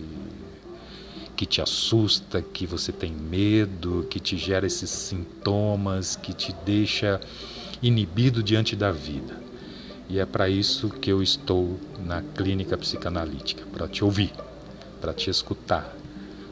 que 1.35 1.45
te 1.47 1.59
assusta, 1.59 2.39
que 2.39 2.67
você 2.67 2.91
tem 2.91 3.11
medo, 3.11 4.05
que 4.11 4.19
te 4.19 4.37
gera 4.37 4.67
esses 4.67 4.91
sintomas, 4.91 6.15
que 6.15 6.33
te 6.33 6.53
deixa 6.63 7.19
inibido 7.81 8.43
diante 8.43 8.75
da 8.75 8.91
vida. 8.91 9.50
E 10.11 10.19
é 10.19 10.25
para 10.25 10.49
isso 10.49 10.89
que 10.89 11.09
eu 11.09 11.23
estou 11.23 11.79
na 11.97 12.21
clínica 12.21 12.77
psicanalítica 12.77 13.63
para 13.71 13.87
te 13.87 14.03
ouvir, 14.03 14.33
para 14.99 15.13
te 15.13 15.29
escutar. 15.29 15.95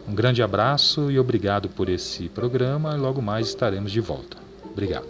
Um 0.07 0.15
grande 0.15 0.41
abraço 0.41 1.11
e 1.11 1.19
obrigado 1.19 1.67
por 1.67 1.89
esse 1.89 2.29
programa. 2.29 2.95
Logo 2.95 3.21
mais 3.21 3.49
estaremos 3.49 3.91
de 3.91 3.99
volta. 3.99 4.37
Obrigado. 4.63 5.07